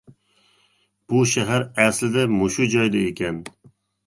بۇ 1.13 1.19
شەھەر 1.33 1.67
ئەسلىدە 1.83 2.25
مۇشۇ 2.39 2.69
جايدا 2.77 3.05
ئىكەن! 3.11 3.41